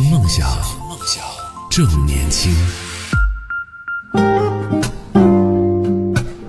[0.00, 0.48] 听梦想，
[1.68, 2.54] 正年轻。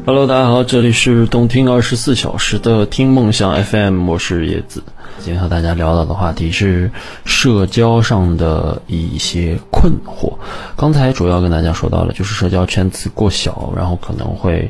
[0.06, 4.83] Hello，大家好，这里是动听二十四小时的听梦想 FM，我是叶子。
[5.17, 6.92] 今天和大家聊到的话题是
[7.25, 10.38] 社交上的一些困惑。
[10.77, 14.70] 刚才主要跟大家说到了，就是社交圈子过小，然后可能会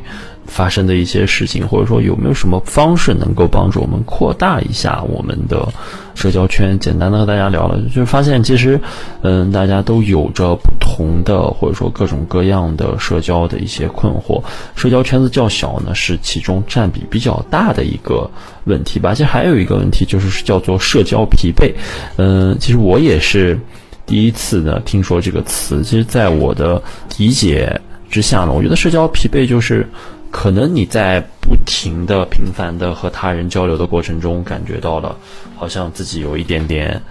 [0.49, 5.67] 发生的一些事情，或者说有没有什么方式能够帮助我们扩大一下我们的
[6.15, 6.77] 社交圈？
[6.79, 8.79] 简单的和大家聊了，就是发现其实，
[9.21, 14.43] 嗯，大家都有着不同的或者说各种各样的社交的一些困惑。
[14.75, 18.29] 社交圈子较小呢，是其中占比比较大的一个
[18.65, 19.13] 问题吧。
[19.13, 21.71] 其实还有一个问题就是叫做社交疲惫。
[22.17, 23.59] 嗯，其实我也是
[24.05, 25.83] 第一次呢听说这个词。
[25.83, 26.81] 其实，在我的
[27.17, 27.79] 理解
[28.09, 29.87] 之下呢，我觉得社交疲惫就是。
[30.31, 35.17] 可能你在不停的、频繁的和他人交流的过程中，感觉到了
[35.55, 37.01] 好像自己有一点点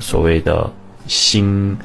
[0.00, 0.70] 所谓的
[1.06, 1.76] 心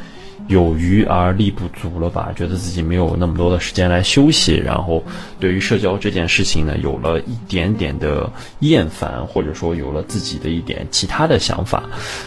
[0.50, 2.32] 有余而力不足了吧？
[2.36, 5.04] 觉得自己没有那么多的时间来休息，然后
[5.40, 8.28] 对于社交这件事情呢，有了一点点的
[8.62, 11.84] 厌烦，或者说有了自己的一点其他的想法，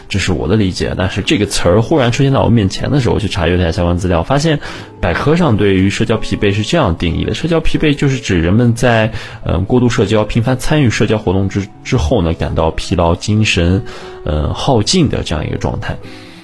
[0.09, 0.95] 这是我的理解。
[0.97, 4.61] 但是这个词儿忽然出现在我面前的时候，去查阅一下相关资料，发现
[5.01, 9.13] 百科上对于社交疲惫是这样定义的：社交疲惫就是指人们在
[9.45, 13.85] 嗯、过度社交、频繁参与社交活动之之后呢，感到疲劳、精神
[14.25, 15.97] 嗯、耗尽的这样一个状态。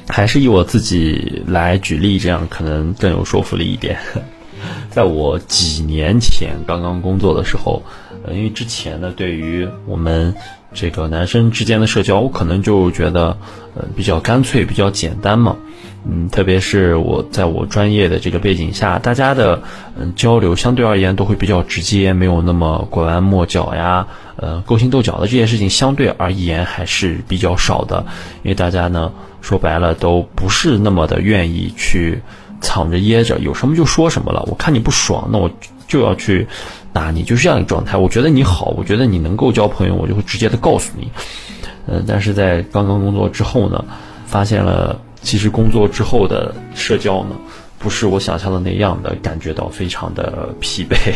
[0.08, 3.98] 还是以我自己来举例，这样可能更有说服力一点。
[4.90, 7.82] 在我几年前刚刚工作的时候，
[8.24, 10.34] 呃，因为之前呢，对于我们
[10.74, 13.36] 这个男生之间的社交，我可能就觉得，
[13.76, 15.56] 呃，比较干脆，比较简单嘛。
[16.10, 19.62] 嗯，特别是我在我专业的这个背景下，大家的
[20.00, 24.06] 嗯交流相对而言都会比较直接，没有那么拐弯抹角呀，
[24.38, 28.06] 呃，勾心斗角的这件事情相对而言还是比较少的，
[28.42, 32.22] 因为大家呢说白了都不是那么的愿意去
[32.60, 34.42] 藏着掖着，有什么就说什么了。
[34.48, 35.50] 我看你不爽，那我
[35.86, 36.46] 就要去
[36.92, 37.96] 打你，就是这样一个状态。
[37.96, 41.10] 我觉得你好，我觉得你能够交朋友，我就会直接的告诉你。
[41.86, 43.84] 嗯，但是在刚刚工作之后呢，
[44.26, 45.00] 发现了。
[45.20, 47.34] 其实工作之后的社交呢，
[47.76, 51.12] 不是我想象的那样的，感觉到非常的疲惫，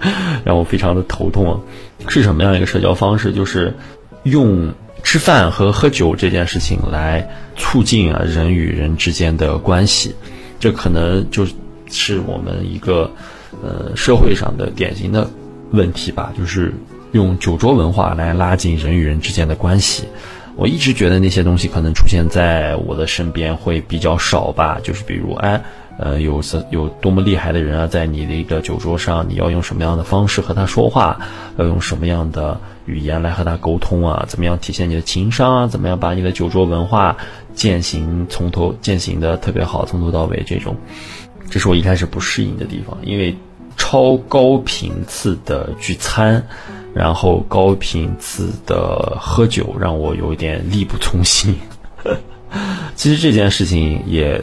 [0.44, 1.60] 让我非常的头痛啊。
[2.08, 3.32] 是什么样一个社交方式？
[3.32, 3.74] 就是
[4.22, 4.72] 用
[5.02, 10.14] 吃饭和喝酒这件事情来促进啊人与人之间的关系。
[10.58, 11.46] 这可能就
[11.88, 13.10] 是我们一个
[13.62, 15.28] 呃社会上的典型的
[15.70, 16.72] 问题吧，就是
[17.12, 20.04] 用酒桌文化来拉近人与人之间的关系。
[20.56, 25.62] 我一直觉得那些东西可能出现在我的身边会比较少吧，就是比如，哎，
[26.02, 26.40] 呃，有
[26.70, 31.20] 有多么厉害的人啊，在你的一个酒桌上，你要用什么样的方式和他说话，
[31.58, 34.24] 要用什么样的语言来和他沟通啊？
[34.26, 35.66] 怎么样体现你的情商啊？
[35.66, 37.16] 怎么样把你的酒桌文化
[37.54, 40.74] 践行从头践行的特别好，从头到尾这种，
[41.50, 43.36] 这是我一开始不适应的地方，因为
[43.76, 46.44] 超高频次的聚餐。
[46.92, 51.54] 然后高频次的喝酒让我有点力不从心。
[52.96, 54.42] 其实这件事情也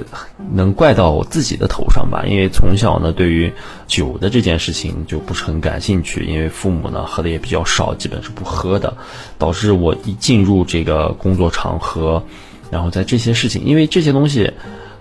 [0.54, 3.52] 能怪到我自己的头上吧，因为从小呢对于
[3.86, 8.96] 酒的这件事情就不是很感兴趣，因为父母呢喝的也比较少，基本是不喝的，
[9.38, 12.24] 导致我一进入这个工作场合，
[12.72, 14.54] 然后在这些事情，因为这些东西，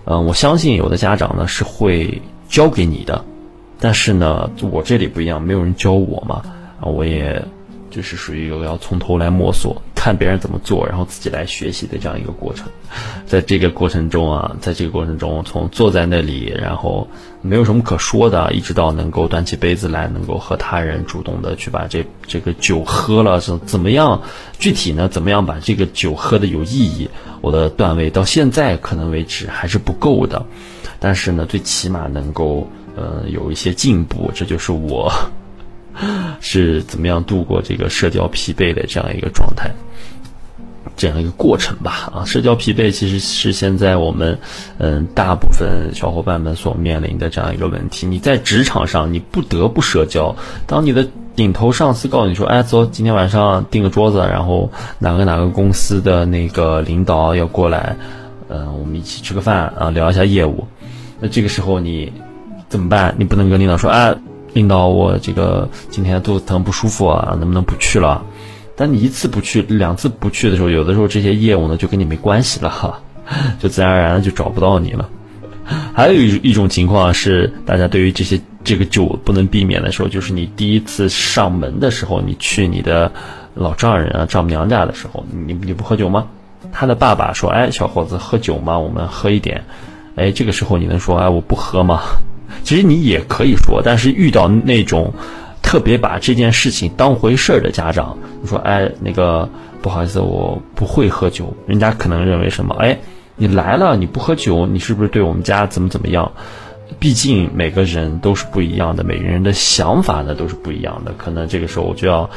[0.05, 3.25] 嗯、呃，我相信有的家长呢是会教给你的，
[3.81, 6.43] 但是呢我这里不一样，没有人教我嘛。
[6.79, 7.43] 啊，我也
[7.91, 12.69] 就是属于一个要从头来摸索，看别人怎么做，然后自己来学习的这样一个过程。
[13.27, 17.09] 在这个过程中啊，在这个过程中，从坐在那里，然后
[17.43, 24.23] 没有什么可说的，一直到能够端起杯子来，能够和他人主动的去把这这个酒喝了，怎怎么样？
[24.61, 27.11] 具体呢，怎么样把这个酒喝的有意义？
[27.41, 30.47] 我的段位到现在可能为止还是不够的，
[31.01, 35.13] 但是呢，最起码能够呃有一些进步，这就是我。
[36.41, 39.71] 是怎么样度过这个社交疲惫的这样一个状态，
[40.97, 42.11] 这样一个过程吧？
[42.15, 44.39] 啊，社交疲惫其实是现在我们
[44.79, 48.07] 嗯大部分小伙伴们所面临的这样一个问题。
[48.07, 50.35] 你在职场上，你不得不社交。
[50.67, 57.97] 当你的顶头上司告诉你说：“哎，走，今天晚上订个桌子，然后哪个哪个公司的那个领导要过来，
[58.49, 60.67] 嗯，我们一起吃个饭啊，聊一下业务。”
[61.21, 62.13] 那这个时候你
[62.69, 63.15] 怎么办？
[63.19, 64.17] 你不能跟领导说：“哎。”
[64.57, 68.25] 领导，我这个今天肚子疼不舒服啊，能不能不去了？
[68.75, 72.99] 但你一次不去，两次不去的时候，有的时候这些业务呢就跟你没关系了哈，
[73.61, 75.11] 就自然而然的就找不到你了。
[75.93, 83.13] 还有一一种情况是，大家对于这些这个酒不能避免的时候，就是你第一次上门的时候，你去你的
[83.53, 86.29] 老丈人啊、丈母娘家的时候，你你不喝酒吗？
[86.73, 88.79] 他的爸爸说：“哎，小伙子，喝酒吗？
[88.79, 89.65] 我们喝一点。”
[90.17, 92.01] 哎，这个时候你能说：“哎，我不喝吗？”
[92.67, 95.15] 其实你也可以说，但是遇到那种
[95.63, 99.49] 特别把这件事情当回事儿的家长，你说：“哎，那个
[99.81, 102.75] 不好意思，我不会喝酒。”人家可能认为什么？
[102.81, 102.99] 哎，
[103.37, 106.33] 你来了你不喝酒，你是不是对我们家怎么怎么样？
[106.99, 111.13] 毕竟每个人都是不一样的，每个人的想法呢都是不一样的。
[111.17, 112.29] 可能这个时候我就要，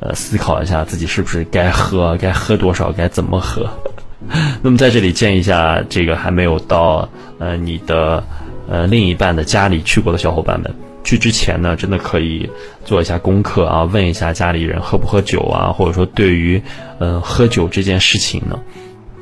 [0.00, 3.70] 呃，思考一下自己是不是该喝， 该喝多少，该怎么喝。
[4.62, 8.24] 那么在这里建议一下，这个还没有到呃你的
[8.68, 10.74] 呃另一半的家里去过的小伙伴们，
[11.04, 12.50] 去之前呢，真的可以
[12.84, 16.62] 做一下功课啊，问一下家里人喝不喝酒啊，或者说对于
[16.98, 18.58] 呃喝酒这件事情呢，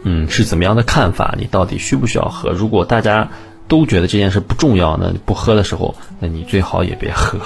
[0.03, 1.35] 嗯是怎么样的看法？
[1.39, 2.51] 你到底需不需要喝？
[2.51, 3.29] 如果大家。
[3.67, 7.39] 都觉得这件事不重要，呢不喝的时候，那你最好也别喝。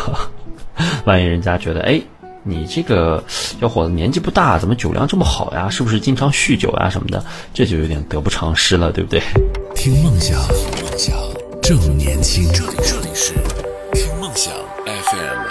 [1.06, 2.02] 万一人家觉得，哎，
[2.42, 5.70] 你这个小伙子年纪不大，怎么酒量这么好呀？
[5.70, 7.24] 是不是经常酗酒呀什么的？
[7.54, 9.22] 这就有点得不偿失了，对不对？
[9.76, 11.16] 听梦想，梦想
[11.68, 12.50] 正年轻。
[12.50, 13.34] 这里这里是
[13.92, 14.54] 听梦想
[14.86, 15.44] FM。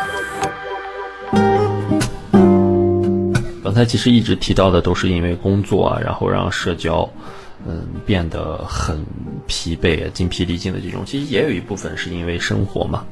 [3.63, 7.07] 刚才其实一直提到的都是因为工作啊，然后让社交。
[7.67, 8.97] 嗯，变得很
[9.45, 13.03] 疲惫、精疲力尽的这种，其实也有一部分是因为生活嘛。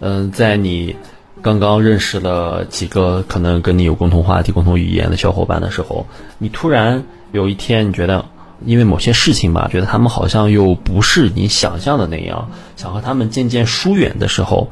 [0.00, 0.96] 嗯，在你
[1.42, 6.06] 刚刚认识了几个可能跟你有共同话题、共同语言的小伙伴的时候，
[6.38, 8.24] 你突然有一天，你觉得
[8.64, 14.70] 因为某些事情吧，觉得他们好像又不是你想象的那样，想和他们渐渐疏远的时候，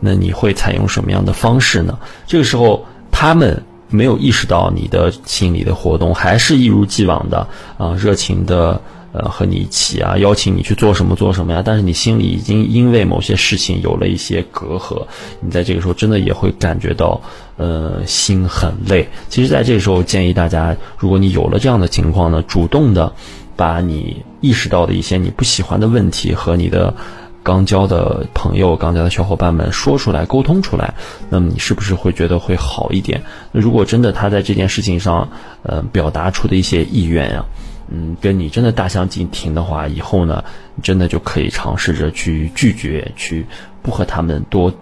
[0.00, 1.98] 那你会采用什么样的方式呢？
[2.26, 3.62] 这个时候，他们。
[3.90, 7.48] 没有意识到你的心理的活动，还是一如既往的
[7.78, 8.78] 啊，热情的
[9.12, 11.62] 呃和你一起啊，邀请你去做什么做什么呀。
[11.64, 15.06] 但是你心里已经因为某些事情有了一些隔阂，
[15.40, 17.20] 你在这个时候真的也会感觉到
[17.56, 19.08] 呃心很累。
[19.28, 23.12] 其实，在这个时候建议大家，如果你有了这样的情况呢，主动的
[23.56, 26.94] 把你意识到的一些你不喜欢的问题和你的。
[27.40, 30.92] 刚交的朋友，刚交的小伙伴们说出来，沟通出来，
[31.30, 33.22] 那么你是不是会觉得会好一点？
[33.52, 35.30] 那如果真的他在这件事情上，
[35.62, 37.42] 呃，表达出的一些意愿呀，
[37.90, 40.44] 嗯，跟你真的大相径庭的话，以后呢，
[40.74, 43.46] 你真的就可以尝试着去拒绝，去
[43.82, 44.72] 不和他们多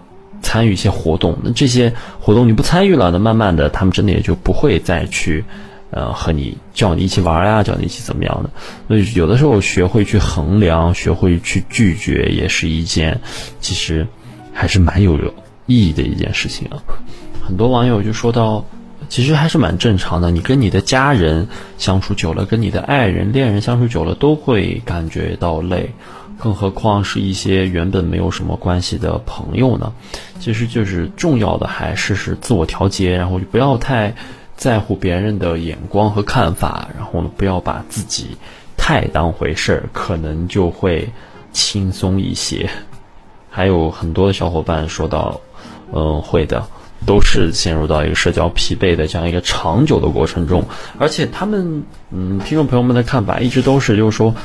[0.41, 1.37] 参与一些活动。
[1.43, 5.43] 那这些活动你不参与了，那慢慢的，他们真的也就不会再去。
[5.89, 8.49] 呃，和你叫你一起玩呀，叫你一起怎么样的？
[8.89, 13.21] 所以有的时候学会去衡量，学会去拒绝，也是一件
[13.61, 14.05] 其实
[14.51, 15.17] 还是蛮有
[15.65, 16.83] 意义的一件事情啊。
[17.41, 18.65] 很多网友就说到，
[19.09, 20.31] 其实还是蛮正常的。
[20.31, 25.89] 你跟你的家人相处久了，跟你的爱人、恋人相处久了，都会感觉到累，
[26.37, 29.91] 更何况是一些原本没有什么关系的朋友呢？
[30.39, 34.13] 其实就是重要的还是是自我调节，然后就不要太。
[34.57, 38.35] 在乎别人的眼光和看法，然后呢，不要把自己
[38.75, 41.07] 太当回事儿，可能就会
[41.51, 42.67] 轻松一些。
[43.51, 45.39] 还有很多的小伙伴说到，
[45.93, 46.67] 嗯，会的，
[47.07, 50.63] 都是陷入到一个社交疲惫的这样一个长久的过程中，
[50.99, 51.81] 而且他们，
[52.11, 54.35] 嗯，听众朋友们的看法一直都是，就是说。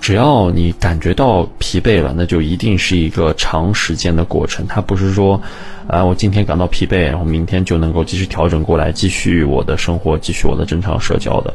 [0.00, 4.66] 只要你感觉到疲惫了，那就一定是一个长时间的过程。
[4.66, 5.40] 它不是说，
[5.86, 11.54] 啊，我今天感到疲惫，然后明天就能够继续调整过来，继续我的生活，继续我的正常社交的，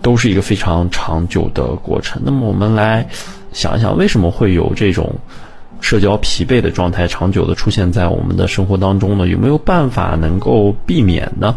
[0.00, 2.22] 都是一个非常长久的过程。
[2.24, 3.04] 那么我们来
[3.52, 5.12] 想一想，为什么会有这种？
[5.82, 11.56] 社交疲惫的状态长久的出现在我们的生活当中呢，有没有办法能够避免呢？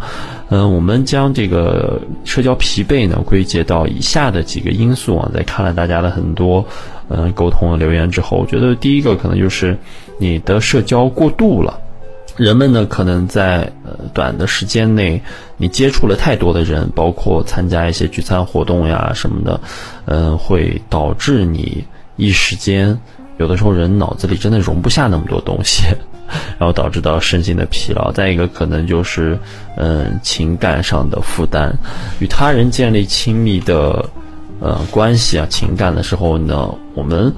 [0.49, 5.31] 嗯，我们将这个社交疲惫呢归结到以下的几个因素啊。
[5.33, 6.65] 在看了大家的很多
[7.07, 9.77] 嗯沟通的留言之后，我觉得第一个可能就是
[10.17, 11.79] 你的社交过度了。
[12.35, 15.21] 人们呢可能在呃短的时间内，
[15.55, 19.61] 你接触了太多的人，包括参加一些聚餐活动呀什么的，
[20.05, 21.85] 嗯，会导致你
[22.17, 22.99] 一时间。
[23.37, 25.83] 有的时候人脑子里真的容不下那么多东西，
[26.57, 28.11] 然后导致到身心的疲劳。
[28.11, 29.37] 再一个可能就是，
[29.75, 31.77] 嗯，情感上的负担。
[32.19, 34.09] 与他人建立亲密的，
[34.61, 37.33] 呃，关系啊，情感的时候呢，我们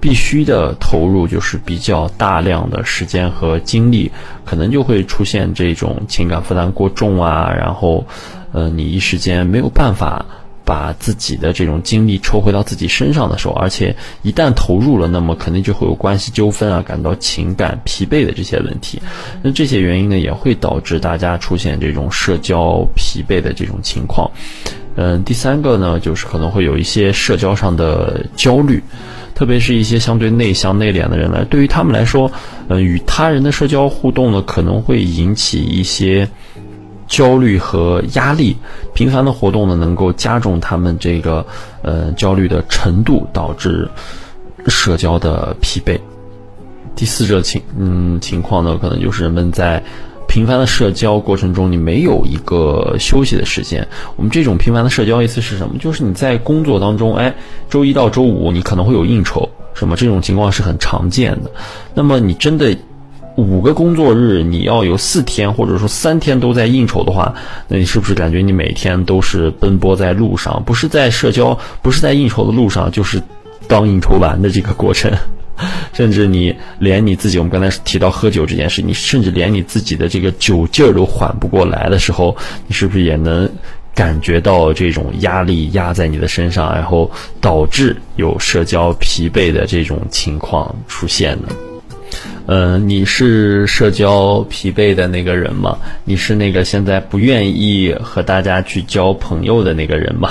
[0.00, 4.10] 必须的投入就是比较大量的时间和精力，
[4.44, 8.04] 可能就会出现这种情感负担过重啊，然后，
[8.50, 10.26] 呃，你一时间没有办法。
[10.72, 18.98] 把自己的这种精力抽回到自己身上的时候，而且一旦投入了，那么肯定就会有关系纠纷啊，感到情感疲惫的这些问题。
[19.42, 24.30] 那这些原因呢，也会导致大家出现这种社交疲惫的这种情况。
[24.96, 28.82] 嗯，第三个呢，就是可能会有一些社交上的焦虑，
[29.34, 32.32] 特别是一些相对内向内敛的人来，对于他们来说，
[32.68, 36.26] 呃，与他人的社交互动呢，可能会引起一些。
[37.12, 38.56] 焦虑和压力。
[38.94, 41.44] 频繁的活动呢，能够加重他们这个
[41.82, 43.86] 呃焦虑的程度，导致
[44.66, 46.00] 社交的疲惫。
[46.96, 49.82] 第四者情嗯情况呢，可能就是人们在
[50.26, 53.86] 频繁的社交过程中，你没有一个休息的时间。
[54.16, 55.76] 我们这种频繁的社交意思是什么？
[55.78, 57.34] 就是你在工作当中，哎，
[57.68, 61.50] 周一到周五你可能会有应酬，什么这种情况是很常见的。
[61.92, 62.74] 那么你真的
[63.36, 67.34] 五个工作日，你要有四天或者说三天都在应酬的话，
[67.68, 70.62] 那你是不是感觉你每天都是奔波在路上？
[70.66, 73.22] 不是在社交，不是在应酬的路上，就是
[73.66, 75.10] 当应酬完的这个过程。
[75.92, 82.36] 甚至你连你自己，我们刚才提到喝酒这件事，你甚至连你自己的这个酒劲儿都缓不过来的时候，
[82.66, 83.48] 你是不是也能
[83.94, 87.10] 感觉到这种压力压在你的身上，然后
[87.40, 91.48] 导致有社交疲惫的这种情况出现呢？
[92.46, 95.78] 嗯，你是社交疲惫的那个人吗？
[96.04, 100.30] 你是那个现在不愿意和大家去交朋友的那个人吗？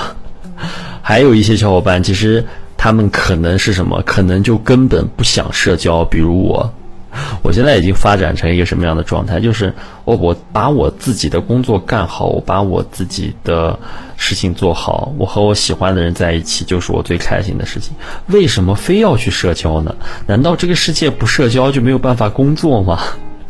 [1.02, 2.44] 还有一些小伙伴，其实。
[2.84, 4.02] 他们可能是什么？
[4.04, 6.04] 可能就根本不想社交。
[6.04, 6.74] 比如我，
[7.42, 9.38] 我现在已经发展成一个什么样的状态？
[9.40, 9.72] 就是
[10.04, 13.78] 我我把我自己的工作干好，我把我自己的
[14.16, 17.94] 事情做好，我和我喜欢的人在一起，就是我最开心的事情。
[18.28, 19.94] 为什么非要去社交呢？
[20.26, 23.00] 难道这个世界不社交就没有办法工作吗？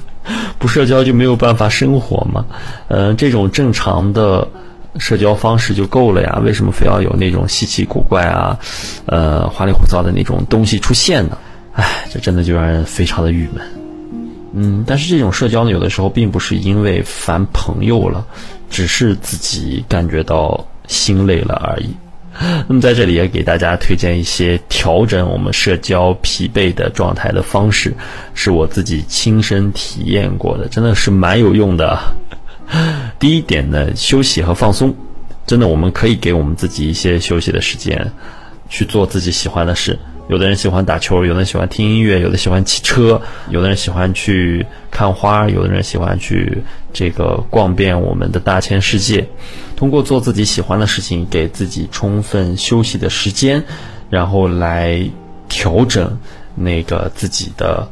[0.58, 2.44] 不社交就没有办法生活吗？
[2.88, 4.46] 嗯，这种正常的。
[4.98, 8.58] 社交方式就够了呀，为什么非要有那种稀奇古怪啊，
[9.06, 11.38] 呃，花里胡哨的那种东西出现呢？
[11.72, 13.62] 唉，这真的就让人非常的郁闷。
[14.54, 18.24] 嗯，但是这种社交呢，有的时候并不是因为烦朋友了，
[18.68, 21.88] 只是自己感觉到心累了而已。
[22.66, 27.94] 那么在这里也给大家推荐一些调整我们社交疲惫的状态的方式，
[28.34, 31.98] 是我自己亲身体验过的，真的是蛮有用的。
[33.18, 34.94] 第一点呢，休息和放松，
[35.46, 38.10] 真的我们可以给我们自己一些休息的时间，
[38.68, 39.98] 去做自己喜欢的事。
[40.28, 46.62] 有的人喜欢打球，有的人喜欢听音乐，有的喜欢骑车，有的人喜欢去看花，有的人喜欢去
[46.92, 49.26] 这个逛遍我们的大千世界。
[49.76, 53.62] 通过做自己喜欢的事情，给自己充分休息的时间，
[54.08, 55.04] 然后来
[55.48, 56.18] 调整
[56.54, 57.90] 那个自己的。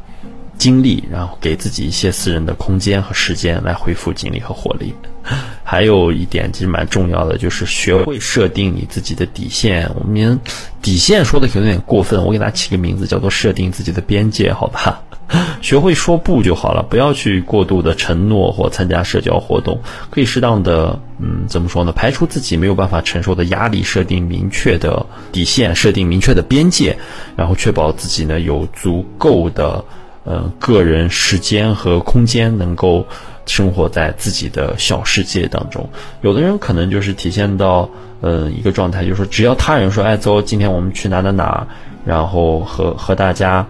[0.60, 4.94] 精力，然后给自己一些私人的空间和时间来恢复精力和活力。
[5.64, 9.90] 还有一点其实蛮重要的，就是学会设定你自己的底线。
[9.94, 10.38] 我们
[10.82, 15.02] 底线说的可能有点过分，我给它起个名字叫做设定自己的边界，好吧？
[15.62, 21.92] 学会说不就好了，不要去过度的承诺或参加社交活动，可以适当的，嗯，怎么说呢？
[21.92, 26.98] 排除自己没有办法承受的压力，设定明确的底线，设定明确的边界，
[27.36, 29.84] 然后确保自己呢有足够的。
[30.24, 33.06] 呃，个人时间和空间能够
[33.46, 35.88] 生活在自己的小世界当中。
[36.20, 37.88] 有的人可能就是体现到，
[38.20, 41.66] 呃，一个状态，就是说，只要他人说，哎，走，今天我们去哪哪哪，
[42.04, 43.66] 然后和和大家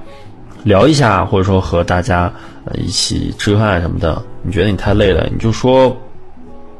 [0.64, 2.32] 聊一下，或者说和大家
[2.74, 5.96] 一起吃饭什么的，你觉得你太累了，你就说，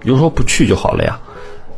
[0.03, 1.19] 你就说不去就好了呀。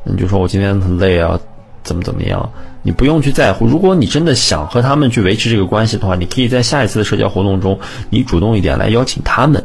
[0.05, 1.39] 你就说我今天很累啊，
[1.83, 2.51] 怎么怎么样。
[2.83, 7.79] 你不用去在乎，如果你真的想和他们去维持这个关系的话，你可以在下一次的社交活动中，
[8.11, 9.65] 你主动一点来邀请他们，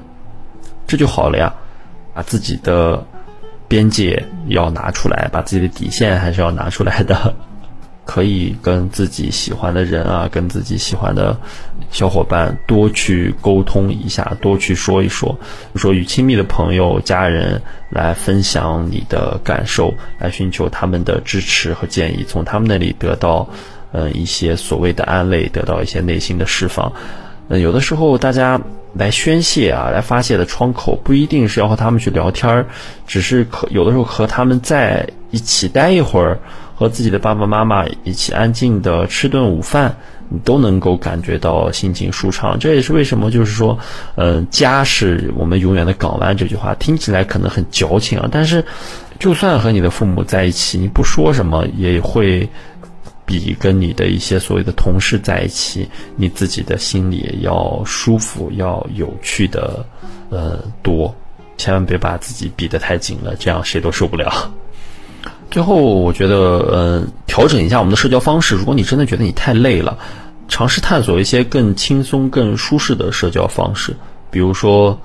[0.85, 1.53] 这就好了呀。
[2.13, 3.05] 把自己的
[3.67, 7.35] 边界要拿出来，把自己的底线还是要拿出来的。
[8.07, 11.37] 可以跟自己喜欢的人啊，跟自己喜欢的
[11.91, 15.37] 小伙伴多去沟通一下，多去说一说，
[15.75, 23.47] 说与亲密的朋友、家人来分享你的感受，来寻求他们的支持和建议，从他们那里得到，
[23.91, 26.91] 嗯，一些所谓的安慰，得到一些内心的释放。
[27.49, 28.59] 嗯，有的时候大家
[28.93, 32.65] 来宣泄啊，来发泄的窗口不一定是要和他们去聊天儿，
[33.05, 36.39] 只是可有的时候和他们在一起待一会儿。
[36.77, 39.97] 和自己的爸爸妈妈一起安静的吃顿午饭，
[40.29, 42.55] 你都能够感觉到心情舒畅。
[42.59, 43.75] 这也是为什么，就是说，
[44.13, 46.37] 嗯，家是我们永远的港湾。
[46.37, 48.63] 这句话听起来可能很矫情啊，但是，
[49.17, 52.47] 就算和你的父母在一起，你不说什么，也会
[53.25, 59.83] 比跟你的一些所谓的同事在一起，你自己的心里要舒服、要有趣的，
[60.29, 61.11] 呃，多。
[61.57, 64.31] 千万别把自己逼得太紧了，这样谁都受不了。
[65.57, 68.53] 最后，我觉得，嗯，调整一下我们的社交方式。
[68.53, 69.97] 如果你真的觉得你太累了，
[70.47, 73.95] 尝试探索一些更轻松、更舒适的社交方式，
[74.29, 74.99] 比如说，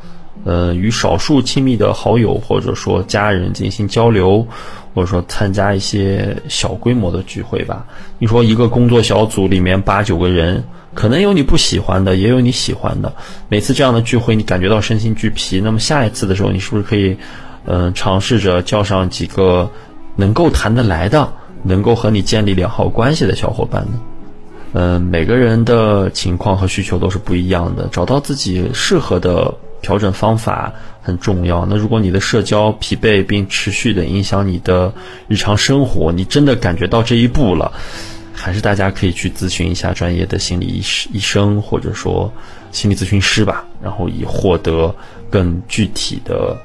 [0.45, 4.47] 呃，与少数亲密的好友或者说家人进行交流，
[4.93, 7.87] 或者说参加一些小规模的聚会吧。
[8.19, 13.11] 你说一个工作小组里面八九个人，可能有你不喜欢的，也有你喜欢的。
[13.49, 17.17] 每次这样的聚会，你感觉到身心俱疲，那么下一次的时候，你是不是可以？
[17.65, 19.71] 嗯，尝试着叫上几个
[20.23, 21.33] 能够谈得来的、
[21.65, 24.01] 能够和你建立良好关系的小伙伴呢？
[24.75, 31.67] 嗯，每个人的情况和需求都是不一样的，找到自己适合的调整方法很重要。
[31.69, 34.95] 那如果你的社交疲惫并持续的影响你的
[35.27, 37.73] 日常生活，你真的感觉到这一步了，
[38.33, 42.33] 还是大家可以去咨询一下专业的心理医师、医生或者说
[42.71, 44.95] 心理咨询师吧，然后以获得
[45.29, 46.57] 更具体的。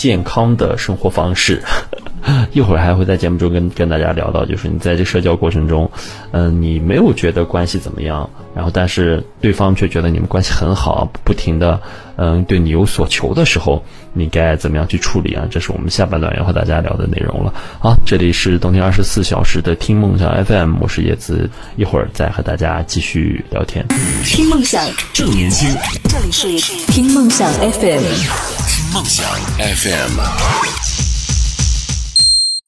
[0.00, 1.62] 健康的生活方式，
[2.52, 5.90] 一会儿还会在节目中跟跟大家聊到，就是你在这社交过程中，
[6.30, 11.78] 嗯，你没有觉得关系怎么样，然后但是对方却觉得你们关系很好，不停的
[12.22, 15.46] 嗯对你有所求的时候，你该怎么样去处理啊？
[15.50, 17.54] 这是我们下半段要和大家聊的内容了。
[17.80, 23.86] 好，这里是冬天二十四小时的听梦想 FM，我是叶子，一会儿再和大家继续聊天。
[24.24, 25.74] 听梦想正年轻，
[26.10, 28.02] 这里是听梦想 FM。
[28.68, 29.24] 听梦想
[29.56, 31.19] FM。